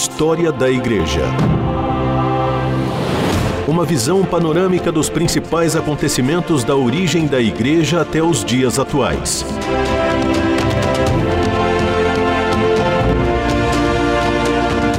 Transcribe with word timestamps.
História 0.00 0.52
da 0.52 0.70
Igreja. 0.70 1.22
Uma 3.66 3.84
visão 3.84 4.24
panorâmica 4.24 4.92
dos 4.92 5.10
principais 5.10 5.74
acontecimentos 5.74 6.62
da 6.62 6.76
origem 6.76 7.26
da 7.26 7.40
Igreja 7.40 8.02
até 8.02 8.22
os 8.22 8.44
dias 8.44 8.78
atuais. 8.78 9.44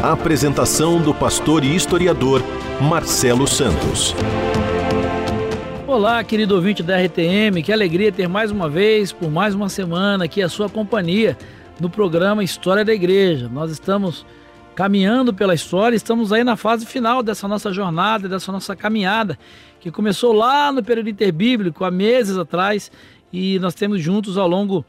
Apresentação 0.03 1.01
do 1.01 1.13
pastor 1.13 1.63
e 1.63 1.73
historiador 1.73 2.43
Marcelo 2.81 3.47
Santos. 3.47 4.13
Olá, 5.87 6.21
querido 6.25 6.55
ouvinte 6.55 6.83
da 6.83 7.01
RTM, 7.01 7.63
que 7.63 7.71
alegria 7.71 8.11
ter 8.11 8.27
mais 8.27 8.51
uma 8.51 8.67
vez, 8.67 9.13
por 9.13 9.31
mais 9.31 9.55
uma 9.55 9.69
semana, 9.69 10.25
aqui 10.25 10.41
a 10.41 10.49
sua 10.49 10.67
companhia 10.67 11.37
no 11.79 11.89
programa 11.89 12.43
História 12.43 12.83
da 12.83 12.93
Igreja. 12.93 13.47
Nós 13.47 13.71
estamos 13.71 14.25
caminhando 14.79 15.33
pela 15.33 15.53
história, 15.53 15.93
estamos 15.93 16.31
aí 16.31 16.41
na 16.41 16.55
fase 16.55 16.85
final 16.85 17.21
dessa 17.21 17.49
nossa 17.49 17.73
jornada, 17.73 18.29
dessa 18.29 18.49
nossa 18.49 18.77
caminhada, 18.77 19.37
que 19.81 19.91
começou 19.91 20.31
lá 20.31 20.71
no 20.71 20.81
período 20.81 21.09
interbíblico, 21.09 21.83
há 21.83 21.91
meses 21.91 22.37
atrás, 22.37 22.89
e 23.29 23.59
nós 23.59 23.75
temos 23.75 24.01
juntos 24.01 24.37
ao 24.37 24.47
longo 24.47 24.85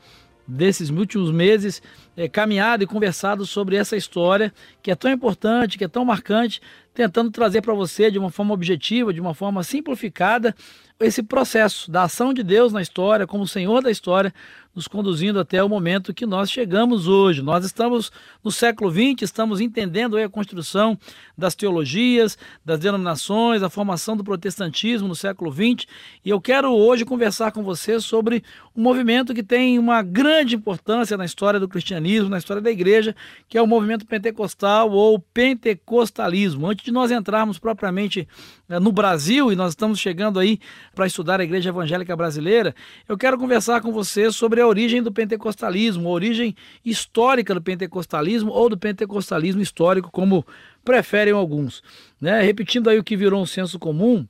desses 0.47 0.91
últimos 0.91 1.33
meses 1.33 1.83
é, 2.21 2.29
caminhado 2.29 2.85
e 2.85 2.87
conversado 2.87 3.47
sobre 3.47 3.77
essa 3.77 3.97
história 3.97 4.53
que 4.83 4.91
é 4.91 4.95
tão 4.95 5.11
importante, 5.11 5.79
que 5.79 5.85
é 5.85 5.89
tão 5.89 6.05
marcante, 6.05 6.61
tentando 6.93 7.31
trazer 7.31 7.63
para 7.63 7.73
você 7.73 8.11
de 8.11 8.19
uma 8.19 8.31
forma 8.31 8.53
objetiva, 8.53 9.13
de 9.13 9.21
uma 9.21 9.33
forma 9.33 9.63
simplificada, 9.63 10.55
esse 11.01 11.23
processo 11.23 11.91
da 11.91 12.03
ação 12.03 12.35
de 12.35 12.43
Deus 12.43 12.75
na 12.75 12.83
história, 12.83 13.27
como 13.27 13.49
Senhor 13.49 13.81
da 13.81 13.91
história, 13.91 14.35
nos 14.75 14.87
conduzindo 14.87 15.41
até 15.41 15.65
o 15.65 15.69
momento 15.69 16.13
que 16.13 16.27
nós 16.27 16.51
chegamos 16.51 17.09
hoje. 17.09 17.43
Nós 17.43 17.65
estamos 17.65 18.13
no 18.45 18.53
século 18.53 18.91
XX, 18.91 19.23
estamos 19.23 19.61
entendendo 19.61 20.19
a 20.19 20.29
construção 20.29 20.99
das 21.37 21.55
teologias, 21.55 22.37
das 22.63 22.79
denominações, 22.79 23.63
a 23.63 23.71
formação 23.71 24.15
do 24.15 24.23
protestantismo 24.23 25.09
no 25.09 25.15
século 25.15 25.51
XX, 25.51 25.87
e 26.23 26.29
eu 26.29 26.41
quero 26.41 26.71
hoje 26.71 27.07
conversar 27.07 27.51
com 27.51 27.63
você 27.63 27.99
sobre 27.99 28.45
um 28.77 28.83
movimento 28.83 29.35
que 29.35 29.43
tem 29.43 29.79
uma 29.79 30.03
grande 30.03 30.55
importância 30.55 31.17
na 31.17 31.25
história 31.25 31.59
do 31.59 31.69
cristianismo, 31.69 32.10
na 32.19 32.39
história 32.39 32.61
da 32.63 32.71
igreja, 32.71 33.15
que 33.49 33.57
é 33.57 33.63
o 33.63 33.67
movimento 33.67 34.07
pentecostal 34.07 34.91
ou 34.91 35.19
pentecostalismo. 35.19 36.67
Antes 36.67 36.85
de 36.85 36.91
nós 36.91 37.11
entrarmos 37.11 37.59
propriamente 37.59 38.27
eh, 38.69 38.81
no 38.81 38.91
Brasil, 38.91 39.53
e 39.53 39.57
nós 39.57 39.71
estamos 39.71 39.99
chegando 39.99 40.39
aí 40.39 40.59
para 40.95 41.07
estudar 41.07 41.41
a 41.41 41.45
igreja 41.45 41.71
evangélica 41.71 42.17
brasileira, 42.17 42.75
eu 43.09 43.17
quero 43.17 43.39
conversar 43.39 43.81
com 43.81 43.93
você 43.93 44.33
sobre 44.33 44.61
a 44.61 44.67
origem 44.67 45.03
do 45.03 45.13
pentecostalismo, 45.13 46.09
a 46.09 46.13
origem 46.13 46.55
histórica 46.85 47.55
do 47.55 47.63
pentecostalismo 47.63 48.51
ou 48.51 48.69
do 48.69 48.79
pentecostalismo 48.79 49.63
histórico, 49.63 50.11
como 50.11 50.45
preferem 50.85 51.33
alguns. 51.33 51.83
Né? 52.21 52.41
Repetindo 52.43 52.91
aí 52.91 52.99
o 52.99 53.05
que 53.05 53.17
virou 53.17 53.43
um 53.43 53.47
senso 53.47 53.79
comum, 53.79 54.27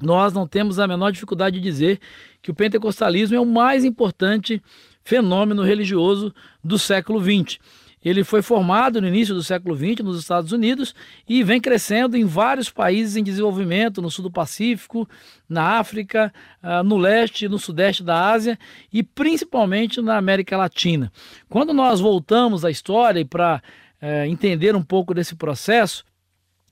nós 0.00 0.32
não 0.32 0.46
temos 0.46 0.78
a 0.78 0.86
menor 0.86 1.12
dificuldade 1.12 1.56
de 1.56 1.62
dizer 1.62 2.00
que 2.42 2.50
o 2.50 2.54
pentecostalismo 2.54 3.36
é 3.36 3.40
o 3.40 3.46
mais 3.46 3.84
importante 3.84 4.62
fenômeno 5.04 5.62
religioso 5.62 6.34
do 6.62 6.78
século 6.78 7.20
XX. 7.20 7.58
Ele 8.04 8.22
foi 8.22 8.42
formado 8.42 9.00
no 9.00 9.08
início 9.08 9.34
do 9.34 9.42
século 9.42 9.74
XX 9.74 10.00
nos 10.00 10.18
Estados 10.18 10.52
Unidos 10.52 10.94
e 11.26 11.42
vem 11.42 11.58
crescendo 11.58 12.16
em 12.16 12.24
vários 12.26 12.68
países 12.68 13.16
em 13.16 13.22
desenvolvimento, 13.24 14.02
no 14.02 14.10
sul 14.10 14.24
do 14.24 14.30
Pacífico, 14.30 15.08
na 15.48 15.78
África, 15.78 16.32
ah, 16.62 16.82
no 16.82 16.98
leste 16.98 17.46
e 17.46 17.48
no 17.48 17.58
sudeste 17.58 18.02
da 18.02 18.30
Ásia 18.30 18.58
e 18.92 19.02
principalmente 19.02 20.02
na 20.02 20.18
América 20.18 20.54
Latina. 20.56 21.10
Quando 21.48 21.72
nós 21.72 21.98
voltamos 21.98 22.62
à 22.62 22.70
história 22.70 23.20
e 23.20 23.24
para 23.24 23.62
é, 24.00 24.28
entender 24.28 24.76
um 24.76 24.82
pouco 24.82 25.14
desse 25.14 25.34
processo, 25.34 26.04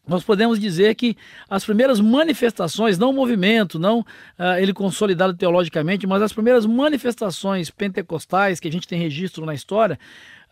nós 0.06 0.24
podemos 0.24 0.58
dizer 0.58 0.94
que 0.96 1.16
as 1.48 1.64
primeiras 1.64 2.00
manifestações, 2.00 2.98
não 2.98 3.10
o 3.10 3.12
movimento, 3.12 3.78
não 3.78 4.00
uh, 4.00 4.58
ele 4.58 4.72
consolidado 4.72 5.34
teologicamente, 5.34 6.06
mas 6.06 6.20
as 6.20 6.32
primeiras 6.32 6.66
manifestações 6.66 7.70
pentecostais 7.70 8.58
que 8.58 8.66
a 8.66 8.72
gente 8.72 8.88
tem 8.88 8.98
registro 8.98 9.46
na 9.46 9.54
história, 9.54 9.98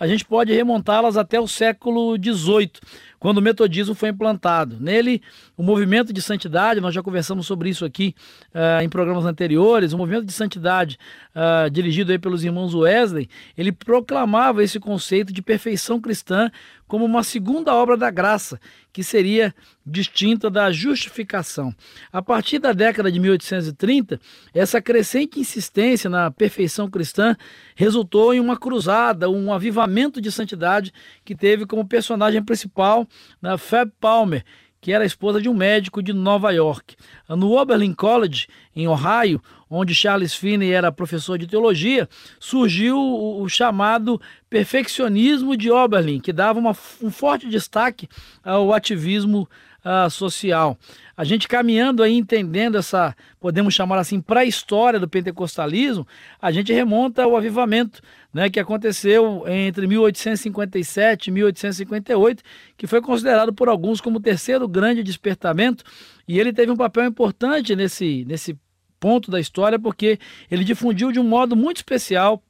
a 0.00 0.06
gente 0.06 0.24
pode 0.24 0.50
remontá-las 0.50 1.18
até 1.18 1.38
o 1.38 1.46
século 1.46 2.16
XVIII, 2.16 2.72
quando 3.18 3.36
o 3.36 3.42
metodismo 3.42 3.94
foi 3.94 4.08
implantado. 4.08 4.78
Nele, 4.80 5.20
o 5.54 5.62
movimento 5.62 6.10
de 6.10 6.22
santidade, 6.22 6.80
nós 6.80 6.94
já 6.94 7.02
conversamos 7.02 7.46
sobre 7.46 7.68
isso 7.68 7.84
aqui 7.84 8.14
uh, 8.54 8.82
em 8.82 8.88
programas 8.88 9.26
anteriores, 9.26 9.92
o 9.92 9.98
movimento 9.98 10.24
de 10.24 10.32
santidade 10.32 10.98
uh, 11.36 11.68
dirigido 11.68 12.12
aí 12.12 12.18
pelos 12.18 12.42
irmãos 12.42 12.74
Wesley, 12.74 13.28
ele 13.58 13.72
proclamava 13.72 14.64
esse 14.64 14.80
conceito 14.80 15.34
de 15.34 15.42
perfeição 15.42 16.00
cristã 16.00 16.50
como 16.88 17.04
uma 17.04 17.22
segunda 17.22 17.72
obra 17.74 17.96
da 17.96 18.10
graça, 18.10 18.58
que 18.92 19.04
seria 19.04 19.54
distinta 19.86 20.50
da 20.50 20.72
justificação. 20.72 21.72
A 22.12 22.20
partir 22.20 22.58
da 22.58 22.72
década 22.72 23.12
de 23.12 23.20
1830, 23.20 24.18
essa 24.52 24.80
crescente 24.82 25.38
insistência 25.38 26.10
na 26.10 26.30
perfeição 26.30 26.90
cristã 26.90 27.36
resultou 27.76 28.34
em 28.34 28.40
uma 28.40 28.56
cruzada, 28.56 29.30
um 29.30 29.52
avivamento 29.52 29.89
de 30.20 30.30
santidade 30.30 30.92
que 31.24 31.34
teve 31.34 31.66
como 31.66 31.86
personagem 31.86 32.42
principal 32.42 33.06
na 33.40 33.58
Fab 33.58 33.90
Palmer, 34.00 34.44
que 34.80 34.92
era 34.92 35.04
esposa 35.04 35.40
de 35.40 35.48
um 35.48 35.54
médico 35.54 36.02
de 36.02 36.12
Nova 36.12 36.50
York. 36.52 36.96
No 37.28 37.52
Oberlin 37.52 37.92
College, 37.92 38.46
em 38.74 38.88
Ohio, 38.88 39.40
onde 39.68 39.94
Charles 39.94 40.34
Finney 40.34 40.72
era 40.72 40.90
professor 40.90 41.38
de 41.38 41.46
teologia, 41.46 42.08
surgiu 42.38 42.98
o, 42.98 43.46
chamado 43.48 44.20
perfeccionismo 44.48 45.56
de 45.56 45.70
Oberlin, 45.70 46.18
que 46.18 46.32
dava 46.32 46.58
uma, 46.58 46.74
um 47.02 47.10
forte 47.10 47.48
destaque 47.48 48.08
ao 48.42 48.72
ativismo 48.72 49.48
uh, 49.84 50.10
social. 50.10 50.78
A 51.16 51.24
gente 51.24 51.46
caminhando 51.46 52.02
aí, 52.02 52.14
entendendo 52.14 52.78
essa, 52.78 53.14
podemos 53.38 53.74
chamar 53.74 53.98
assim, 53.98 54.20
pré-história 54.20 54.98
do 54.98 55.08
pentecostalismo, 55.08 56.06
a 56.40 56.50
gente 56.50 56.72
remonta 56.72 57.22
ao 57.22 57.36
avivamento, 57.36 58.00
né, 58.32 58.48
que 58.48 58.60
aconteceu 58.60 59.44
entre 59.46 59.86
1857 59.86 61.28
e 61.28 61.30
1858, 61.32 62.42
que 62.76 62.86
foi 62.86 63.00
considerado 63.00 63.52
por 63.52 63.68
alguns 63.68 64.00
como 64.00 64.18
o 64.18 64.22
terceiro 64.22 64.66
grande 64.68 65.02
despertamento, 65.02 65.84
e 66.26 66.38
ele 66.38 66.52
teve 66.52 66.70
um 66.70 66.76
papel 66.76 67.04
importante 67.04 67.74
nesse, 67.74 68.24
nesse 68.26 68.58
ponto 68.98 69.30
da 69.30 69.40
história, 69.40 69.78
porque 69.78 70.18
ele 70.50 70.64
difundiu 70.64 71.10
de 71.10 71.18
um 71.18 71.24
modo 71.24 71.56
muito 71.56 71.78
especial 71.78 72.42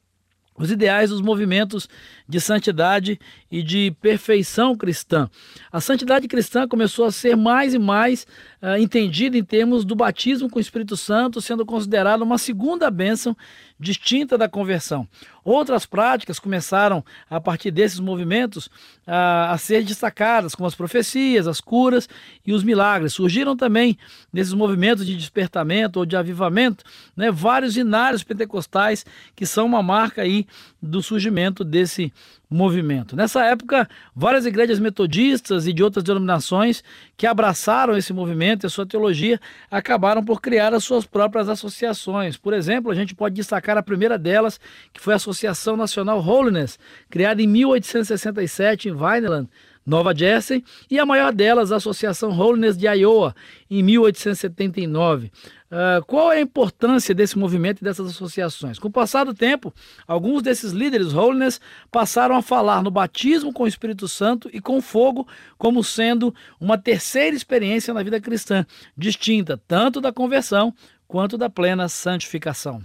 os 0.57 0.69
ideais 0.69 1.09
dos 1.09 1.21
movimentos 1.21 1.89
de 2.27 2.39
santidade 2.39 3.19
e 3.49 3.63
de 3.63 3.91
perfeição 3.99 4.75
cristã. 4.75 5.29
A 5.71 5.81
santidade 5.81 6.27
cristã 6.27 6.67
começou 6.67 7.05
a 7.05 7.11
ser 7.11 7.35
mais 7.35 7.73
e 7.73 7.79
mais 7.79 8.27
uh, 8.61 8.77
entendida 8.77 9.37
em 9.37 9.43
termos 9.43 9.83
do 9.83 9.95
batismo 9.95 10.49
com 10.49 10.59
o 10.59 10.61
Espírito 10.61 10.95
Santo, 10.95 11.41
sendo 11.41 11.65
considerada 11.65 12.23
uma 12.23 12.37
segunda 12.37 12.89
bênção 12.91 13.35
distinta 13.79 14.37
da 14.37 14.47
conversão. 14.47 15.07
Outras 15.43 15.87
práticas 15.87 16.37
começaram, 16.37 17.03
a 17.27 17.41
partir 17.41 17.71
desses 17.71 17.99
movimentos, 17.99 18.69
a, 19.07 19.51
a, 19.51 19.57
ser 19.57 19.83
destacadas, 19.83 20.53
como 20.53 20.67
as 20.67 20.75
profecias, 20.75 21.47
as 21.47 21.59
curas 21.59 22.07
e 22.45 22.53
os 22.53 22.63
milagres. 22.63 23.13
Surgiram 23.13 23.57
também, 23.57 23.97
nesses 24.31 24.53
movimentos 24.53 25.05
de 25.05 25.17
despertamento 25.17 25.97
ou 25.97 26.05
de 26.05 26.15
avivamento, 26.15 26.83
né, 27.17 27.31
vários 27.31 27.75
inários 27.75 28.23
pentecostais 28.23 29.03
que 29.35 29.47
são 29.47 29.65
uma 29.65 29.81
marca 29.81 30.21
aí 30.21 30.45
do 30.81 31.01
surgimento 31.01 31.63
desse 31.63 32.11
movimento. 32.49 33.15
Nessa 33.15 33.45
época, 33.45 33.87
várias 34.15 34.45
igrejas 34.45 34.79
metodistas 34.79 35.67
e 35.67 35.73
de 35.73 35.83
outras 35.83 36.03
denominações 36.03 36.83
que 37.15 37.27
abraçaram 37.27 37.95
esse 37.95 38.11
movimento 38.11 38.65
e 38.65 38.69
sua 38.69 38.85
teologia 38.85 39.39
acabaram 39.69 40.23
por 40.23 40.41
criar 40.41 40.73
as 40.73 40.83
suas 40.83 41.05
próprias 41.05 41.47
associações. 41.47 42.35
Por 42.35 42.53
exemplo, 42.53 42.91
a 42.91 42.95
gente 42.95 43.15
pode 43.15 43.35
destacar 43.35 43.77
a 43.77 43.83
primeira 43.83 44.17
delas, 44.17 44.59
que 44.91 44.99
foi 44.99 45.13
a 45.13 45.17
Associação 45.17 45.77
Nacional 45.77 46.19
Holiness, 46.19 46.77
criada 47.09 47.41
em 47.41 47.47
1867 47.47 48.89
em 48.89 48.93
Vineland, 48.93 49.47
Nova 49.85 50.15
Jersey, 50.15 50.63
e 50.89 50.99
a 50.99 51.05
maior 51.05 51.33
delas, 51.33 51.71
a 51.71 51.77
Associação 51.77 52.37
Holiness 52.37 52.77
de 52.77 52.87
Iowa, 52.87 53.35
em 53.69 53.81
1879. 53.81 55.31
Uh, 55.71 56.03
qual 56.05 56.31
é 56.31 56.37
a 56.37 56.41
importância 56.41 57.15
desse 57.15 57.39
movimento 57.39 57.79
e 57.79 57.83
dessas 57.83 58.09
associações? 58.09 58.77
Com 58.77 58.89
o 58.89 58.91
passar 58.91 59.23
do 59.23 59.33
tempo, 59.33 59.73
alguns 60.05 60.43
desses 60.43 60.71
líderes 60.71 61.13
holiness 61.13 61.61
passaram 61.89 62.35
a 62.35 62.41
falar 62.41 62.83
no 62.83 62.91
batismo 62.91 63.53
com 63.53 63.63
o 63.63 63.67
Espírito 63.67 64.07
Santo 64.07 64.49
e 64.53 64.59
com 64.59 64.81
fogo 64.81 65.25
como 65.57 65.83
sendo 65.83 66.35
uma 66.59 66.77
terceira 66.77 67.35
experiência 67.35 67.93
na 67.93 68.03
vida 68.03 68.19
cristã, 68.19 68.65
distinta 68.97 69.59
tanto 69.65 70.01
da 70.01 70.11
conversão 70.11 70.73
quanto 71.07 71.37
da 71.37 71.49
plena 71.49 71.87
santificação. 71.87 72.81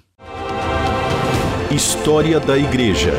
História 1.71 2.39
da 2.39 2.57
Igreja. 2.57 3.13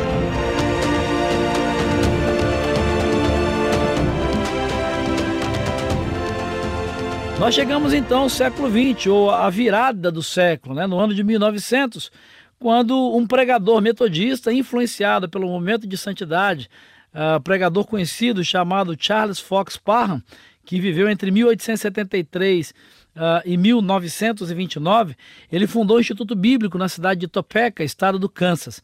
Nós 7.38 7.54
chegamos 7.54 7.94
então 7.94 8.22
ao 8.22 8.28
século 8.28 8.68
XX, 8.68 9.06
ou 9.06 9.30
a 9.30 9.48
virada 9.48 10.10
do 10.10 10.24
século, 10.24 10.74
né? 10.74 10.88
no 10.88 10.98
ano 10.98 11.14
de 11.14 11.22
1900, 11.22 12.10
quando 12.58 13.14
um 13.16 13.24
pregador 13.24 13.80
metodista, 13.80 14.52
influenciado 14.52 15.28
pelo 15.28 15.46
movimento 15.46 15.86
de 15.86 15.96
santidade 15.96 16.68
uh, 17.14 17.40
pregador 17.40 17.86
conhecido 17.86 18.42
chamado 18.44 18.96
Charles 18.98 19.38
Fox 19.38 19.76
Parham, 19.76 20.20
que 20.64 20.80
viveu 20.80 21.08
entre 21.08 21.30
1873 21.30 22.70
uh, 22.70 22.72
em 23.44 23.56
1929, 23.56 25.14
ele 25.50 25.68
fundou 25.68 25.98
o 25.98 26.00
Instituto 26.00 26.34
Bíblico 26.34 26.76
na 26.76 26.88
cidade 26.88 27.20
de 27.20 27.28
Topeka, 27.28 27.84
estado 27.84 28.18
do 28.18 28.28
Kansas. 28.28 28.82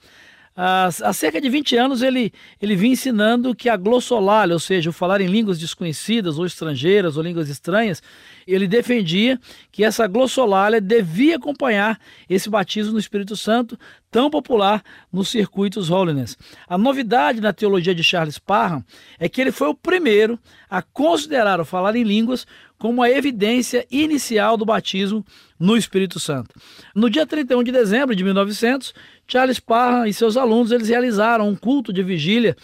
Uh, 0.57 0.87
há 1.03 1.13
cerca 1.13 1.41
de 1.41 1.49
20 1.49 1.77
anos 1.77 2.01
ele, 2.01 2.33
ele 2.63 2.77
vinha 2.77 2.93
ensinando 2.93 3.57
que 3.57 3.69
a 3.69 3.77
glossolalia, 3.77 4.55
ou 4.55 4.61
seja, 4.61 4.89
o 4.89 4.93
falar 4.93 5.21
em 5.21 5.27
línguas 5.27 5.59
desconhecidas 5.59 6.39
ou 6.39 6.47
estrangeiras 6.47 7.17
ou 7.17 7.25
línguas 7.25 7.49
estranhas, 7.49 8.01
ele 8.47 8.69
defendia 8.69 9.41
que 9.73 9.83
essa 9.83 10.07
glossolalia 10.07 10.81
devia 10.81 11.37
acompanhar 11.37 11.99
esse 12.31 12.49
batismo 12.49 12.93
no 12.93 13.01
Espírito 13.01 13.37
Santo 13.37 13.77
tão 14.13 14.31
popular 14.31 14.81
nos 15.13 15.29
circuitos 15.29 15.91
holiness. 15.91 16.39
A 16.69 16.79
novidade 16.79 17.41
na 17.41 17.53
teologia 17.53 17.93
de 17.93 18.05
Charles 18.05 18.39
Parham 18.39 18.85
é 19.19 19.29
que 19.29 19.41
ele 19.41 19.51
foi 19.51 19.67
o 19.67 19.75
primeiro 19.75 20.39
a 20.71 20.81
considerar 20.83 21.61
o 21.61 21.65
falar 21.65 21.97
em 21.97 22.05
línguas 22.05 22.47
como 22.79 23.03
a 23.03 23.11
evidência 23.11 23.87
inicial 23.91 24.57
do 24.57 24.65
batismo 24.65 25.25
no 25.59 25.77
Espírito 25.77 26.21
Santo. 26.21 26.55
No 26.95 27.09
dia 27.09 27.27
31 27.27 27.63
de 27.63 27.73
dezembro 27.73 28.15
de 28.15 28.23
1900, 28.23 28.93
Charles 29.27 29.61
Parham 29.61 30.07
e 30.07 30.13
seus 30.13 30.37
alunos 30.37 30.71
eles 30.71 30.89
realizaram 30.89 31.49
um 31.49 31.57
culto 31.57 31.93
de 31.93 32.03
vigília 32.03 32.57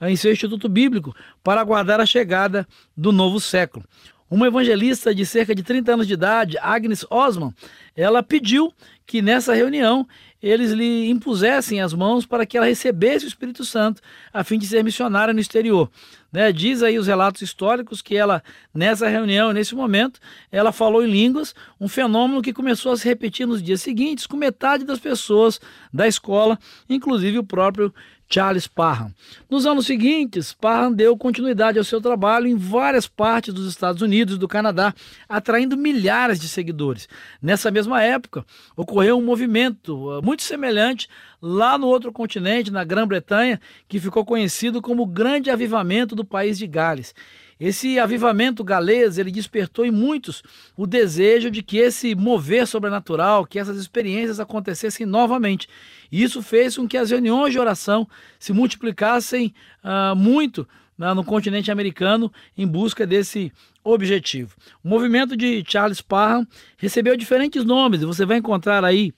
em 0.00 0.16
seu 0.16 0.32
instituto 0.32 0.68
bíblico 0.68 1.14
para 1.42 1.60
aguardar 1.60 2.00
a 2.00 2.06
chegada 2.06 2.66
do 2.96 3.10
novo 3.12 3.40
século. 3.40 3.84
Uma 4.30 4.46
evangelista 4.46 5.14
de 5.14 5.24
cerca 5.24 5.54
de 5.54 5.62
30 5.62 5.94
anos 5.94 6.06
de 6.06 6.12
idade, 6.12 6.58
Agnes 6.60 7.04
Osman, 7.08 7.54
ela 7.96 8.22
pediu 8.22 8.72
que 9.06 9.22
nessa 9.22 9.54
reunião 9.54 10.06
eles 10.42 10.72
lhe 10.72 11.08
impusessem 11.08 11.80
as 11.80 11.92
mãos 11.92 12.24
para 12.24 12.46
que 12.46 12.56
ela 12.56 12.66
recebesse 12.66 13.24
o 13.24 13.28
Espírito 13.28 13.64
Santo 13.64 14.00
a 14.32 14.44
fim 14.44 14.58
de 14.58 14.66
ser 14.66 14.84
missionária 14.84 15.34
no 15.34 15.40
exterior. 15.40 15.90
Né? 16.32 16.52
Diz 16.52 16.82
aí 16.82 16.98
os 16.98 17.06
relatos 17.06 17.42
históricos 17.42 18.00
que 18.02 18.16
ela, 18.16 18.42
nessa 18.72 19.08
reunião, 19.08 19.52
nesse 19.52 19.74
momento, 19.74 20.20
ela 20.52 20.72
falou 20.72 21.04
em 21.04 21.10
línguas, 21.10 21.54
um 21.80 21.88
fenômeno 21.88 22.42
que 22.42 22.52
começou 22.52 22.92
a 22.92 22.96
se 22.96 23.08
repetir 23.08 23.46
nos 23.46 23.62
dias 23.62 23.80
seguintes, 23.80 24.26
com 24.26 24.36
metade 24.36 24.84
das 24.84 24.98
pessoas 24.98 25.60
da 25.92 26.06
escola, 26.06 26.58
inclusive 26.88 27.38
o 27.38 27.44
próprio 27.44 27.92
Charles 28.28 28.66
Parham. 28.66 29.12
Nos 29.48 29.64
anos 29.64 29.86
seguintes, 29.86 30.52
Parham 30.52 30.92
deu 30.92 31.16
continuidade 31.16 31.78
ao 31.78 31.84
seu 31.84 32.00
trabalho 32.00 32.46
em 32.46 32.56
várias 32.56 33.08
partes 33.08 33.54
dos 33.54 33.66
Estados 33.68 34.02
Unidos 34.02 34.36
e 34.36 34.38
do 34.38 34.46
Canadá, 34.46 34.94
atraindo 35.28 35.76
milhares 35.76 36.38
de 36.38 36.48
seguidores. 36.48 37.08
Nessa 37.40 37.70
mesma 37.70 38.02
época, 38.02 38.44
ocorreu 38.76 39.18
um 39.18 39.24
movimento 39.24 39.94
uh, 39.96 40.22
muito 40.22 40.42
semelhante 40.42 41.08
lá 41.40 41.78
no 41.78 41.86
outro 41.86 42.12
continente, 42.12 42.70
na 42.70 42.84
Grã-Bretanha, 42.84 43.60
que 43.88 43.98
ficou 43.98 44.24
conhecido 44.24 44.82
como 44.82 45.04
o 45.04 45.06
Grande 45.06 45.50
Avivamento 45.50 46.14
do 46.14 46.24
país 46.24 46.58
de 46.58 46.66
Gales. 46.66 47.14
Esse 47.60 47.98
avivamento 47.98 48.62
galês, 48.62 49.18
ele 49.18 49.30
despertou 49.30 49.84
em 49.84 49.90
muitos 49.90 50.42
o 50.76 50.86
desejo 50.86 51.50
de 51.50 51.62
que 51.62 51.78
esse 51.78 52.14
mover 52.14 52.66
sobrenatural, 52.66 53.44
que 53.44 53.58
essas 53.58 53.76
experiências 53.76 54.38
acontecessem 54.38 55.04
novamente. 55.04 55.68
E 56.10 56.22
isso 56.22 56.42
fez 56.42 56.76
com 56.76 56.86
que 56.86 56.96
as 56.96 57.10
reuniões 57.10 57.52
de 57.52 57.58
oração 57.58 58.08
se 58.38 58.52
multiplicassem 58.52 59.52
uh, 59.82 60.14
muito 60.14 60.68
no 61.14 61.22
continente 61.22 61.70
americano 61.70 62.32
em 62.56 62.66
busca 62.66 63.06
desse 63.06 63.52
objetivo. 63.84 64.56
O 64.82 64.88
movimento 64.88 65.36
de 65.36 65.64
Charles 65.66 66.00
Parham 66.00 66.46
recebeu 66.76 67.16
diferentes 67.16 67.64
nomes, 67.64 68.02
você 68.02 68.26
vai 68.26 68.38
encontrar 68.38 68.84
aí 68.84 69.12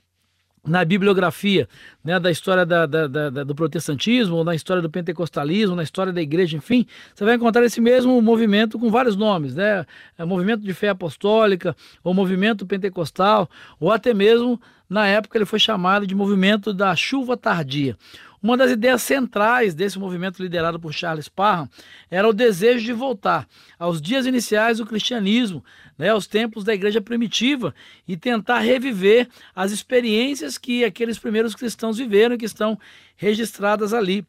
na 0.67 0.85
bibliografia 0.85 1.69
né, 2.05 2.21
da 2.21 2.31
história 2.31 2.67
da, 2.67 2.87
da, 2.87 3.07
da, 3.07 3.45
do 3.45 3.55
protestantismo, 3.55 4.45
na 4.45 4.55
história 4.55 4.83
do 4.83 4.91
pentecostalismo, 4.91 5.75
na 5.75 5.83
história 5.83 6.13
da 6.13 6.21
igreja, 6.21 6.57
enfim, 6.57 6.87
você 7.15 7.25
vai 7.25 7.35
encontrar 7.35 7.65
esse 7.65 7.81
mesmo 7.81 8.21
movimento 8.21 8.79
com 8.79 8.91
vários 8.91 9.17
nomes, 9.17 9.55
né? 9.55 9.87
É 10.19 10.25
movimento 10.25 10.63
de 10.63 10.75
fé 10.75 10.91
apostólica, 10.91 11.75
ou 12.05 12.13
movimento 12.13 12.67
pentecostal, 12.67 13.49
ou 13.79 13.91
até 13.91 14.13
mesmo, 14.13 14.61
na 14.89 15.07
época, 15.07 15.39
ele 15.39 15.47
foi 15.47 15.59
chamado 15.59 16.07
de 16.07 16.15
movimento 16.15 16.75
da 16.75 16.95
chuva 16.95 17.37
tardia. 17.37 17.97
Uma 18.43 18.57
das 18.57 18.71
ideias 18.71 19.03
centrais 19.03 19.75
desse 19.75 19.99
movimento 19.99 20.43
liderado 20.43 20.81
por 20.81 20.95
Charles 20.95 21.29
Parham 21.29 21.69
era 22.11 22.27
o 22.27 22.33
desejo 22.33 22.85
de 22.85 22.93
voltar 22.93 23.47
aos 23.79 24.01
dias 24.01 24.25
iniciais 24.25 24.79
do 24.79 24.87
cristianismo, 24.87 25.63
né, 25.99 26.09
aos 26.09 26.27
tempos 26.27 26.65
da 26.65 26.73
igreja 26.73 27.03
primitiva 27.03 27.75
e 28.09 28.17
tentar 28.17 28.61
reviver 28.61 29.29
as 29.55 29.73
experiências 29.73 30.57
que 30.57 30.85
aqueles 30.85 31.19
primeiros 31.19 31.55
cristãos 31.55 31.99
viveram 31.99 32.35
e 32.35 32.39
que 32.39 32.47
estão 32.47 32.79
registradas 33.15 33.93
ali 33.93 34.27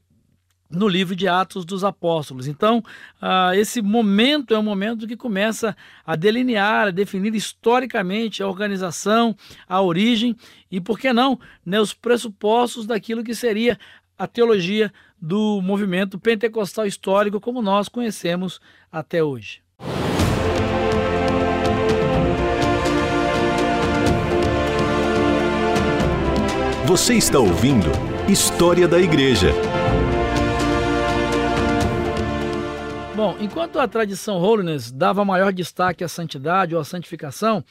no 0.72 0.88
livro 0.88 1.16
de 1.16 1.28
Atos 1.28 1.66
dos 1.66 1.84
Apóstolos. 1.84 2.48
Então, 2.48 2.80
uh, 3.22 3.54
esse 3.54 3.82
momento 3.82 4.54
é 4.54 4.60
um 4.60 4.64
momento 4.64 5.06
que 5.06 5.18
começa 5.18 5.76
a 6.06 6.16
delinear, 6.16 6.88
a 6.88 6.92
definir 6.92 7.36
historicamente 7.36 8.42
a 8.42 8.48
organização, 8.48 9.36
a 9.68 9.82
origem 9.82 10.36
e, 10.72 10.80
por 10.80 10.98
que 10.98 11.12
não, 11.12 11.40
né, 11.66 11.80
os 11.80 11.94
pressupostos 11.94 12.86
daquilo 12.86 13.24
que 13.24 13.36
seria 13.36 13.78
a 14.22 14.28
teologia 14.28 14.94
do 15.20 15.60
movimento 15.64 16.20
pentecostal 16.20 16.86
histórico 16.86 17.42
como 17.42 17.60
nós 17.60 17.90
conhecemos 17.90 18.62
até 18.92 19.24
hoje. 19.24 19.64
Você 26.86 27.16
está 27.16 27.40
ouvindo 27.40 27.88
História 28.30 28.88
da 28.88 29.00
Igreja. 29.00 29.52
Bom, 33.16 33.38
enquanto 33.40 33.80
a 33.80 33.88
tradição 33.88 34.38
Holiness 34.40 34.92
dava 34.92 35.26
maior 35.26 35.52
destaque 35.52 36.04
à 36.04 36.08
santidade 36.08 36.76
ou 36.76 36.82
à 36.82 36.86
santificação, 36.86 37.64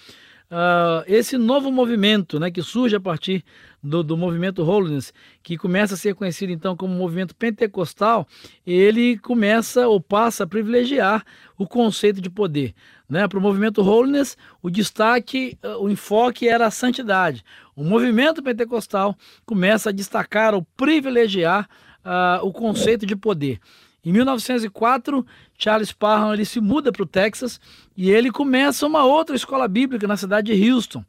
uh, 0.50 1.04
esse 1.06 1.38
novo 1.38 1.70
movimento 1.70 2.40
né, 2.40 2.50
que 2.50 2.62
surge 2.62 2.96
a 2.96 3.00
partir 3.00 3.44
do, 3.82 4.02
do 4.02 4.16
movimento 4.16 4.62
Holiness, 4.62 5.12
que 5.42 5.56
começa 5.56 5.94
a 5.94 5.96
ser 5.96 6.14
conhecido 6.14 6.52
então 6.52 6.76
como 6.76 6.94
movimento 6.94 7.34
pentecostal, 7.34 8.26
ele 8.66 9.16
começa 9.18 9.88
ou 9.88 10.00
passa 10.00 10.44
a 10.44 10.46
privilegiar 10.46 11.24
o 11.56 11.66
conceito 11.66 12.20
de 12.20 12.28
poder. 12.28 12.74
Né? 13.08 13.26
Para 13.26 13.38
o 13.38 13.42
movimento 13.42 13.82
Holiness, 13.82 14.36
o 14.62 14.68
destaque, 14.70 15.58
ah, 15.62 15.78
o 15.78 15.88
enfoque 15.88 16.48
era 16.48 16.66
a 16.66 16.70
santidade. 16.70 17.44
O 17.74 17.82
movimento 17.82 18.42
pentecostal 18.42 19.16
começa 19.46 19.88
a 19.88 19.92
destacar 19.92 20.54
ou 20.54 20.66
privilegiar 20.76 21.68
uh, 22.04 22.44
o 22.46 22.52
conceito 22.52 23.06
de 23.06 23.16
poder. 23.16 23.58
Em 24.04 24.12
1904, 24.12 25.26
Charles 25.58 25.92
Parham 25.92 26.32
ele 26.32 26.44
se 26.44 26.60
muda 26.60 26.90
para 26.90 27.02
o 27.02 27.06
Texas 27.06 27.60
e 27.96 28.10
ele 28.10 28.30
começa 28.30 28.86
uma 28.86 29.04
outra 29.04 29.36
escola 29.36 29.68
bíblica 29.68 30.06
na 30.06 30.16
cidade 30.16 30.54
de 30.54 30.70
Houston. 30.70 31.04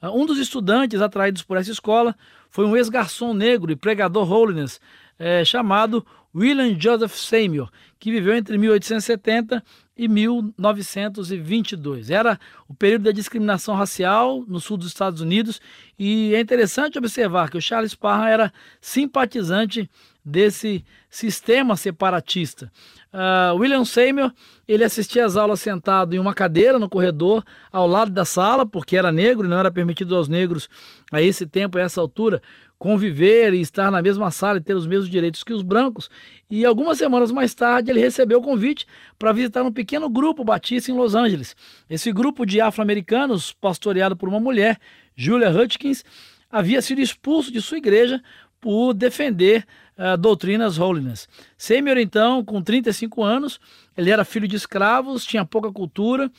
Ah, 0.00 0.12
um 0.12 0.26
dos 0.26 0.38
estudantes 0.38 1.00
atraídos 1.00 1.42
por 1.42 1.56
essa 1.56 1.70
escola 1.70 2.14
foi 2.50 2.64
um 2.64 2.76
ex-garçom 2.76 3.34
negro 3.34 3.72
e 3.72 3.76
pregador 3.76 4.30
holiness 4.30 4.80
é, 5.18 5.44
chamado 5.44 6.06
William 6.34 6.78
Joseph 6.78 7.14
Seymour, 7.14 7.70
que 7.98 8.10
viveu 8.10 8.36
entre 8.36 8.58
1870 8.58 9.64
e 9.96 10.06
1922. 10.06 12.10
Era 12.10 12.38
o 12.68 12.74
período 12.74 13.04
da 13.04 13.12
discriminação 13.12 13.74
racial 13.74 14.44
no 14.46 14.60
sul 14.60 14.76
dos 14.76 14.88
Estados 14.88 15.22
Unidos 15.22 15.58
e 15.98 16.34
é 16.34 16.40
interessante 16.40 16.98
observar 16.98 17.50
que 17.50 17.56
o 17.56 17.62
Charles 17.62 17.94
Parham 17.94 18.26
era 18.26 18.52
simpatizante 18.80 19.88
desse 20.26 20.84
sistema 21.08 21.76
separatista. 21.76 22.72
Uh, 23.12 23.54
William 23.54 23.84
Seymour 23.84 24.32
ele 24.66 24.82
assistia 24.82 25.24
às 25.24 25.36
aulas 25.36 25.60
sentado 25.60 26.16
em 26.16 26.18
uma 26.18 26.34
cadeira 26.34 26.80
no 26.80 26.88
corredor 26.88 27.44
ao 27.70 27.86
lado 27.86 28.10
da 28.10 28.24
sala, 28.24 28.66
porque 28.66 28.96
era 28.96 29.12
negro 29.12 29.46
e 29.46 29.48
não 29.48 29.56
era 29.56 29.70
permitido 29.70 30.16
aos 30.16 30.28
negros 30.28 30.68
a 31.12 31.22
esse 31.22 31.46
tempo, 31.46 31.78
a 31.78 31.80
essa 31.80 32.00
altura, 32.00 32.42
conviver 32.76 33.54
e 33.54 33.60
estar 33.60 33.88
na 33.92 34.02
mesma 34.02 34.32
sala 34.32 34.58
e 34.58 34.60
ter 34.60 34.74
os 34.74 34.84
mesmos 34.84 35.08
direitos 35.08 35.44
que 35.44 35.54
os 35.54 35.62
brancos. 35.62 36.10
E 36.50 36.64
algumas 36.64 36.98
semanas 36.98 37.30
mais 37.30 37.54
tarde 37.54 37.92
ele 37.92 38.00
recebeu 38.00 38.40
o 38.40 38.42
convite 38.42 38.84
para 39.16 39.32
visitar 39.32 39.62
um 39.62 39.72
pequeno 39.72 40.10
grupo 40.10 40.42
batista 40.42 40.90
em 40.90 40.96
Los 40.96 41.14
Angeles. 41.14 41.54
Esse 41.88 42.12
grupo 42.12 42.44
de 42.44 42.60
afro-americanos, 42.60 43.52
pastoreado 43.52 44.16
por 44.16 44.28
uma 44.28 44.40
mulher, 44.40 44.76
Julia 45.14 45.50
Hutchins, 45.50 46.04
havia 46.50 46.82
sido 46.82 47.00
expulso 47.00 47.52
de 47.52 47.62
sua 47.62 47.78
igreja 47.78 48.20
por 48.60 48.94
defender 48.94 49.64
uh, 49.98 50.16
doutrinas 50.16 50.78
holiness. 50.78 51.28
Seymour, 51.56 51.98
então, 51.98 52.44
com 52.44 52.62
35 52.62 53.22
anos, 53.22 53.60
ele 53.96 54.10
era 54.10 54.24
filho 54.24 54.48
de 54.48 54.56
escravos, 54.56 55.24
tinha 55.24 55.44
pouca 55.44 55.72
cultura, 55.72 56.30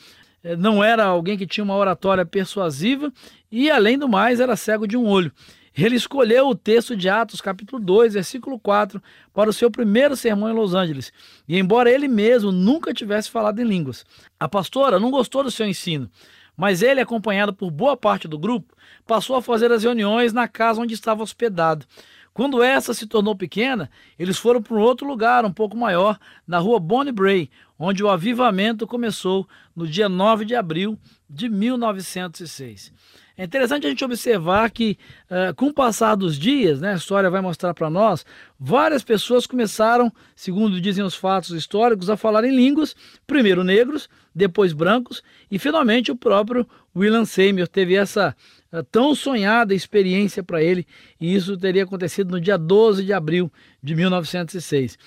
eh, 0.42 0.56
não 0.56 0.82
era 0.82 1.04
alguém 1.04 1.36
que 1.36 1.46
tinha 1.46 1.64
uma 1.64 1.76
oratória 1.76 2.24
persuasiva 2.24 3.12
e, 3.50 3.70
além 3.70 3.98
do 3.98 4.08
mais, 4.08 4.40
era 4.40 4.56
cego 4.56 4.86
de 4.86 4.96
um 4.96 5.06
olho. 5.06 5.32
Ele 5.76 5.94
escolheu 5.94 6.48
o 6.48 6.56
texto 6.56 6.96
de 6.96 7.08
Atos, 7.08 7.40
capítulo 7.40 7.80
2, 7.80 8.14
versículo 8.14 8.58
4, 8.58 9.00
para 9.32 9.48
o 9.48 9.52
seu 9.52 9.70
primeiro 9.70 10.16
sermão 10.16 10.50
em 10.50 10.52
Los 10.52 10.74
Angeles. 10.74 11.12
E 11.46 11.56
embora 11.56 11.88
ele 11.88 12.08
mesmo 12.08 12.50
nunca 12.50 12.92
tivesse 12.92 13.30
falado 13.30 13.60
em 13.60 13.64
línguas, 13.64 14.04
a 14.40 14.48
pastora 14.48 14.98
não 14.98 15.10
gostou 15.10 15.44
do 15.44 15.52
seu 15.52 15.66
ensino, 15.66 16.10
mas 16.56 16.82
ele, 16.82 17.00
acompanhado 17.00 17.54
por 17.54 17.70
boa 17.70 17.96
parte 17.96 18.26
do 18.26 18.36
grupo, 18.36 18.74
passou 19.06 19.36
a 19.36 19.42
fazer 19.42 19.70
as 19.70 19.84
reuniões 19.84 20.32
na 20.32 20.48
casa 20.48 20.80
onde 20.80 20.94
estava 20.94 21.22
hospedado. 21.22 21.86
Quando 22.38 22.62
essa 22.62 22.94
se 22.94 23.04
tornou 23.04 23.34
pequena, 23.34 23.90
eles 24.16 24.38
foram 24.38 24.62
para 24.62 24.76
um 24.76 24.78
outro 24.78 25.04
lugar, 25.04 25.44
um 25.44 25.52
pouco 25.52 25.76
maior, 25.76 26.16
na 26.46 26.60
rua 26.60 26.78
Bonnie 26.78 27.10
Bray, 27.10 27.50
onde 27.76 28.04
o 28.04 28.08
avivamento 28.08 28.86
começou 28.86 29.44
no 29.74 29.88
dia 29.88 30.08
9 30.08 30.44
de 30.44 30.54
abril 30.54 30.96
de 31.28 31.48
1906. 31.48 32.92
É 33.36 33.42
interessante 33.42 33.88
a 33.88 33.90
gente 33.90 34.04
observar 34.04 34.70
que, 34.70 34.96
uh, 35.28 35.52
com 35.56 35.66
o 35.66 35.74
passar 35.74 36.14
dos 36.14 36.38
dias, 36.38 36.80
né, 36.80 36.92
a 36.92 36.96
história 36.96 37.28
vai 37.28 37.40
mostrar 37.40 37.74
para 37.74 37.90
nós, 37.90 38.24
várias 38.56 39.02
pessoas 39.02 39.44
começaram, 39.44 40.12
segundo 40.36 40.80
dizem 40.80 41.02
os 41.02 41.16
fatos 41.16 41.50
históricos, 41.50 42.08
a 42.08 42.16
falar 42.16 42.44
em 42.44 42.54
línguas, 42.54 42.94
primeiro 43.26 43.64
negros, 43.64 44.08
depois 44.32 44.72
brancos, 44.72 45.24
e 45.50 45.58
finalmente 45.58 46.12
o 46.12 46.16
próprio 46.16 46.64
William 46.94 47.24
Seymour 47.24 47.66
teve 47.66 47.96
essa 47.96 48.36
uh, 48.72 48.82
tão 48.84 49.14
sonhada 49.14 49.74
experiência 49.74 50.42
para 50.42 50.62
ele, 50.62 50.86
e 51.20 51.34
isso 51.34 51.56
teria 51.56 51.84
acontecido 51.84 52.30
no 52.30 52.40
dia 52.40 52.56
12 52.56 53.04
de 53.04 53.12
abril 53.12 53.52
de 53.82 53.94
1906. 53.94 54.94
Uh, 54.94 54.98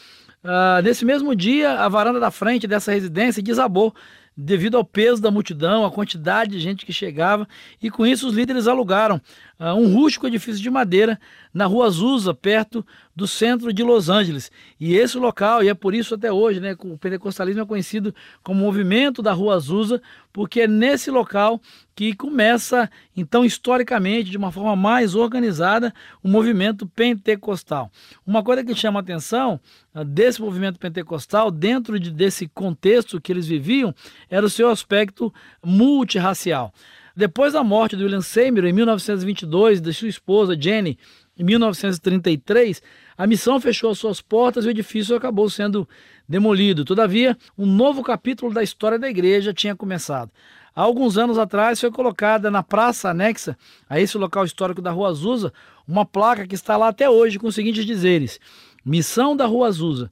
ah, 0.44 0.82
nesse 0.84 1.06
mesmo 1.06 1.36
dia, 1.36 1.74
a 1.74 1.88
varanda 1.88 2.20
da 2.20 2.32
frente 2.32 2.66
dessa 2.66 2.92
residência 2.92 3.44
desabou 3.44 3.94
devido 4.36 4.78
ao 4.78 4.84
peso 4.84 5.22
da 5.22 5.30
multidão, 5.30 5.86
a 5.86 5.92
quantidade 5.92 6.52
de 6.52 6.60
gente 6.60 6.86
que 6.86 6.94
chegava, 6.94 7.48
e 7.82 7.90
com 7.90 8.06
isso 8.06 8.28
os 8.28 8.34
líderes 8.34 8.68
alugaram 8.68 9.22
uh, 9.60 9.74
um 9.76 9.94
rústico 9.94 10.26
edifício 10.26 10.62
de 10.62 10.70
madeira 10.70 11.20
na 11.54 11.66
rua 11.66 11.88
Azusa, 11.88 12.34
perto 12.34 12.86
do 13.16 13.28
centro 13.28 13.74
de 13.74 13.84
Los 13.84 14.10
Angeles. 14.10 14.50
E 14.80 14.96
esse 14.96 15.18
local, 15.18 15.64
e 15.64 15.70
é 15.70 15.74
por 15.74 15.94
isso 15.94 16.16
até 16.16 16.32
hoje, 16.32 16.60
né, 16.60 16.76
o 16.80 16.98
pentecostalismo 16.98 17.62
é 17.62 17.66
conhecido 17.66 18.16
como 18.42 18.62
movimento 18.62 19.22
da 19.22 19.34
rua 19.34 19.56
Azusa, 19.56 20.02
porque 20.32 20.62
é 20.62 20.68
nesse 20.68 21.12
local 21.12 21.62
que 21.96 22.16
começa, 22.16 22.90
então, 23.16 23.46
historicamente, 23.46 24.32
de 24.32 24.38
uma 24.38 24.52
forma 24.52 24.76
mais 24.76 25.14
organizada, 25.16 25.94
o 26.24 26.28
movimento 26.28 26.88
pentecostal. 26.88 27.92
Uma 28.26 28.44
coisa 28.44 28.64
que 28.64 28.74
chama 28.74 29.00
a 29.00 29.02
atenção 29.02 29.60
uh, 29.94 30.04
desse 30.04 30.42
movimento 30.42 30.80
pentecostal, 30.80 31.52
dentro 31.52 32.00
de, 32.00 32.12
desse 32.12 32.48
contexto 32.48 33.20
que 33.20 33.32
eles 33.32 33.48
viviam, 33.48 33.94
era 34.30 34.46
o 34.46 34.50
seu 34.50 34.70
aspecto 34.70 35.34
multirracial. 35.64 36.74
Depois 37.16 37.54
da 37.54 37.64
morte 37.64 37.98
de 37.98 38.04
William 38.04 38.22
Seymour, 38.22 38.66
em 38.66 38.74
1922, 38.74 39.82
de 39.82 39.94
sua 39.94 40.08
esposa 40.08 40.60
Jenny, 40.60 40.98
em 41.38 41.44
1933, 41.44 42.82
a 43.18 43.26
missão 43.26 43.60
fechou 43.60 43.94
suas 43.96 44.22
portas 44.22 44.66
e 44.66 44.68
o 44.68 44.72
edifício 44.72 45.16
acabou 45.16 45.50
sendo 45.50 45.88
demolido. 46.28 46.86
Todavia, 46.86 47.38
um 47.58 47.66
novo 47.66 48.04
capítulo 48.04 48.54
da 48.54 48.62
história 48.62 49.00
da 49.00 49.10
igreja 49.10 49.54
tinha 49.54 49.76
começado. 49.76 50.32
Há 50.76 50.82
alguns 50.82 51.18
anos 51.18 51.38
atrás 51.38 51.80
foi 51.80 51.92
colocada 51.92 52.50
na 52.50 52.64
praça 52.64 53.10
anexa 53.10 53.58
a 53.90 54.00
esse 54.00 54.18
local 54.18 54.46
histórico 54.46 54.82
da 54.82 54.92
Rua 54.92 55.10
Azusa 55.10 55.52
uma 55.88 56.06
placa 56.06 56.48
que 56.48 56.56
está 56.56 56.78
lá 56.78 56.88
até 56.88 57.10
hoje 57.10 57.38
com 57.38 57.48
os 57.48 57.56
seguintes 57.56 57.86
dizeres: 57.86 58.40
Missão 58.86 59.36
da 59.36 59.46
Rua 59.46 59.68
Azusa. 59.68 60.12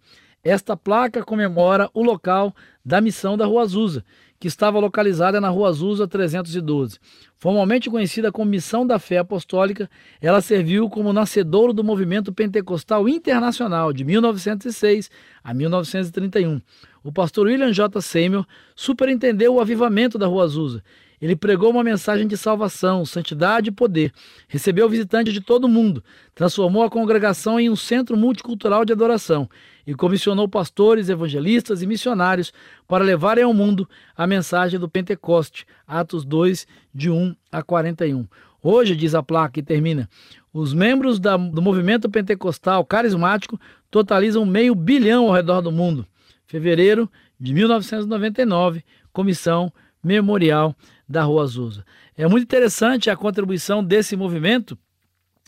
Esta 0.50 0.76
placa 0.76 1.24
comemora 1.24 1.92
o 1.94 2.02
local 2.02 2.56
da 2.84 3.00
missão 3.00 3.38
da 3.38 3.46
Rua 3.46 3.62
Azusa, 3.62 4.04
que 4.40 4.48
estava 4.48 4.80
localizada 4.80 5.40
na 5.40 5.48
Rua 5.48 5.70
Azusa 5.70 6.08
312. 6.08 6.98
Formalmente 7.38 7.88
conhecida 7.88 8.32
como 8.32 8.50
Missão 8.50 8.84
da 8.84 8.98
Fé 8.98 9.20
Apostólica, 9.20 9.88
ela 10.20 10.42
serviu 10.42 10.90
como 10.90 11.14
nascedouro 11.14 11.72
do 11.72 11.84
movimento 11.84 12.34
pentecostal 12.34 13.08
internacional 13.08 13.94
de 13.94 14.04
1906 14.04 15.12
a 15.44 15.54
1931. 15.54 16.60
O 17.04 17.12
pastor 17.12 17.46
William 17.46 17.72
J. 17.72 18.02
Seymour 18.02 18.44
superintendeu 18.76 19.54
o 19.54 19.62
avivamento 19.62 20.18
da 20.18 20.26
Rua 20.26 20.46
Azusa 20.46 20.84
ele 21.22 21.36
pregou 21.36 21.72
uma 21.72 21.84
mensagem 21.84 22.28
de 22.28 22.38
salvação, 22.38 23.06
santidade 23.06 23.70
e 23.70 23.72
poder. 23.72 24.14
Recebeu 24.48 24.88
visitantes 24.88 25.34
de 25.34 25.42
todo 25.42 25.66
o 25.66 25.70
mundo, 25.70 26.04
transformou 26.34 26.84
a 26.84 26.90
congregação 26.90 27.60
em 27.60 27.70
um 27.70 27.76
centro 27.76 28.16
multicultural 28.16 28.86
de 28.86 28.94
adoração 28.94 29.50
e 29.86 29.94
comissionou 29.94 30.48
pastores, 30.48 31.10
evangelistas 31.10 31.82
e 31.82 31.88
missionários 31.88 32.54
para 32.88 33.04
levarem 33.04 33.44
ao 33.44 33.54
mundo 33.54 33.90
a 34.16 34.26
mensagem 34.26 34.80
do 34.80 34.88
Pentecoste. 34.88 35.66
Atos 35.88 36.24
2, 36.24 36.68
de 36.94 37.10
1 37.10 37.36
a 37.52 37.62
41. 37.64 38.26
Hoje, 38.62 38.96
diz 38.96 39.16
a 39.16 39.24
placa 39.24 39.60
e 39.60 39.64
termina, 39.64 40.10
os 40.54 40.74
membros 40.74 41.20
da, 41.20 41.38
do 41.38 41.62
movimento 41.62 42.10
pentecostal 42.10 42.84
carismático 42.86 43.60
totalizam 43.90 44.46
meio 44.46 44.76
bilhão 44.76 45.28
ao 45.28 45.34
redor 45.34 45.62
do 45.62 45.72
mundo. 45.72 46.06
Fevereiro 46.46 47.10
de 47.40 47.54
1999, 47.54 48.84
Comissão 49.14 49.72
Memorial 50.04 50.76
da 51.10 51.24
Rua 51.24 51.44
Azusa. 51.44 51.84
É 52.16 52.28
muito 52.28 52.44
interessante 52.44 53.10
a 53.10 53.16
contribuição 53.16 53.84
desse 53.84 54.16
movimento 54.16 54.78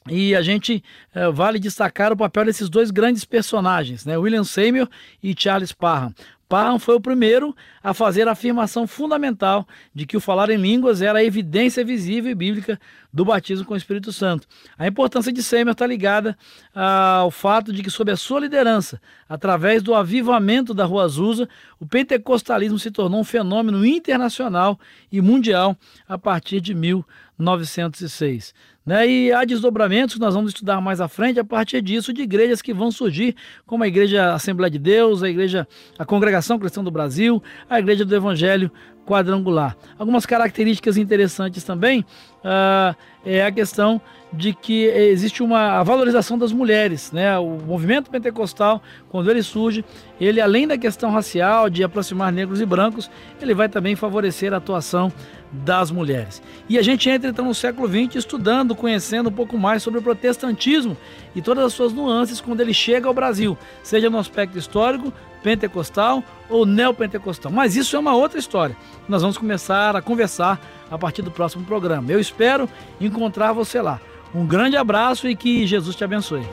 e 0.10 0.36
a 0.36 0.42
gente 0.42 0.84
é, 1.14 1.30
vale 1.30 1.60
destacar 1.60 2.12
o 2.12 2.18
papel 2.18 2.46
desses 2.46 2.68
dois 2.68 2.90
grandes 2.90 3.24
personagens, 3.24 4.04
né? 4.04 4.18
William 4.18 4.44
Seymour 4.44 4.90
e 5.22 5.36
Charles 5.38 5.72
Parham. 5.72 6.12
Parham 6.50 6.80
foi 6.80 6.96
o 6.96 7.00
primeiro 7.00 7.56
a 7.84 7.94
fazer 7.94 8.28
a 8.28 8.32
afirmação 8.32 8.88
fundamental 8.88 9.66
de 9.94 10.06
que 10.06 10.18
o 10.18 10.20
falar 10.20 10.50
em 10.50 10.58
línguas 10.58 11.02
era 11.02 11.20
a 11.20 11.24
evidência 11.24 11.86
visível 11.86 12.32
e 12.32 12.36
bíblica 12.36 12.80
do 13.14 13.26
batismo 13.26 13.66
com 13.66 13.74
o 13.74 13.78
Espírito 13.78 14.12
Santo. 14.14 14.48
A 14.78 14.88
importância 14.88 15.32
de 15.32 15.44
Seymour 15.44 15.74
está 15.74 15.86
ligada 15.86 16.38
ao 16.74 17.30
fato 17.32 17.74
de 17.74 17.84
que, 17.84 17.90
sob 17.90 18.12
a 18.12 18.18
sua 18.18 18.40
liderança, 18.40 19.02
através 19.28 19.84
do 19.84 19.94
avivamento 19.94 20.74
da 20.74 20.86
Rua 20.86 21.04
Azusa, 21.04 21.48
o 21.80 21.86
pentecostalismo 21.86 22.80
se 22.80 22.92
tornou 22.92 23.20
um 23.20 23.24
fenômeno 23.24 23.86
internacional 23.86 24.80
e 25.12 25.22
mundial 25.22 25.76
a 26.08 26.18
partir 26.18 26.62
de 26.62 26.74
1906. 26.74 28.54
Né? 28.86 29.08
E 29.08 29.32
há 29.32 29.46
desdobramentos 29.46 30.16
que 30.16 30.22
nós 30.22 30.34
vamos 30.34 30.52
estudar 30.52 30.82
mais 30.82 31.00
à 31.00 31.08
frente 31.08 31.40
a 31.40 31.44
partir 31.44 31.82
disso 31.82 32.12
de 32.12 32.24
igrejas 32.24 32.62
que 32.62 32.74
vão 32.74 32.92
surgir, 32.92 33.36
como 33.66 33.84
a 33.84 33.88
Igreja 33.88 34.34
Assembleia 34.34 34.72
de 34.72 34.80
Deus, 34.80 35.22
a 35.22 35.30
Igreja, 35.30 35.68
a 36.00 36.06
Congregação 36.06 36.58
Cristã 36.58 36.84
do 36.84 36.90
Brasil, 36.90 37.44
a 37.70 37.78
Igreja 37.80 38.04
do 38.04 38.16
Evangelho 38.16 38.72
Quadrangular. 39.06 39.78
Algumas 40.00 40.26
características 40.26 40.98
interessantes 40.98 41.64
também 41.64 42.06
uh, 42.44 42.96
é 43.26 43.44
a 43.44 43.52
questão 43.52 44.02
de 44.34 44.54
que 44.54 44.86
existe 44.86 45.44
uma 45.44 45.84
valorização 45.84 46.38
das 46.38 46.54
mulheres, 46.54 47.12
né? 47.12 47.38
O 47.38 47.58
movimento 47.66 48.10
pentecostal, 48.10 48.82
quando 49.10 49.30
ele 49.30 49.44
surge, 49.44 49.84
ele 50.20 50.40
além 50.40 50.68
da 50.68 50.78
questão 50.78 51.12
racial, 51.12 51.70
de 51.70 51.84
aproximar 51.84 52.32
negros 52.32 52.62
e 52.62 52.66
brancos, 52.66 53.12
ele 53.42 53.54
vai 53.54 53.68
também 53.68 53.96
favorecer 53.96 54.54
a 54.54 54.58
atuação 54.58 55.12
das 55.52 55.92
mulheres. 55.92 56.42
E 56.70 56.78
a 56.78 56.82
gente 56.82 57.10
entra 57.10 57.30
então 57.30 57.44
no 57.44 57.54
século 57.54 57.88
XX 57.88 58.16
estudando, 58.16 58.74
conhecendo 58.74 59.30
um 59.30 59.34
pouco 59.34 59.58
mais 59.58 59.84
sobre 59.84 60.00
o 60.00 60.04
protestantismo 60.04 60.96
e 61.36 61.42
todas 61.42 61.66
as 61.66 61.74
suas 61.74 61.92
nuances 61.92 62.40
quando 62.40 62.62
ele 62.62 62.74
chega 62.74 63.08
ao 63.08 63.14
Brasil, 63.14 63.58
seja 63.84 64.10
no 64.10 64.18
aspecto 64.18 64.58
histórico, 64.58 65.12
pentecostal 65.44 66.24
ou 66.50 66.66
neopentecostal. 66.66 67.52
Mas 67.52 67.76
isso 67.76 67.98
é 67.98 68.00
uma 68.00 68.16
outra 68.16 68.40
história. 68.40 68.78
Nós 69.10 69.22
vamos 69.22 69.38
começar 69.38 69.94
a 69.96 70.02
conversar 70.02 70.62
a 70.90 70.98
partir 70.98 71.22
do 71.22 71.32
próximo 71.32 71.66
programa. 71.66 72.10
Eu 72.10 72.20
espero 72.20 72.70
encontrar 73.00 73.52
você 73.52 73.82
lá. 73.82 74.00
Um 74.34 74.46
grande 74.46 74.78
abraço 74.78 75.28
e 75.28 75.36
que 75.36 75.68
Jesus 75.68 75.96
te 75.96 76.04
abençoe. 76.04 76.44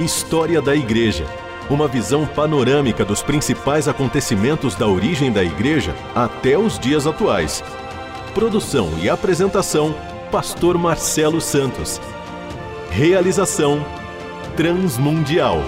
História 0.00 0.60
da 0.60 0.74
Igreja. 0.74 1.24
Uma 1.70 1.88
visão 1.88 2.26
panorâmica 2.26 3.04
dos 3.04 3.22
principais 3.22 3.88
acontecimentos 3.88 4.74
da 4.74 4.86
origem 4.86 5.32
da 5.32 5.42
Igreja 5.42 5.94
até 6.14 6.58
os 6.58 6.78
dias 6.78 7.06
atuais. 7.06 7.62
Produção 8.34 8.90
e 9.00 9.08
apresentação: 9.08 9.94
Pastor 10.30 10.76
Marcelo 10.76 11.40
Santos. 11.40 12.00
Realização: 12.90 13.84
Transmundial. 14.56 15.62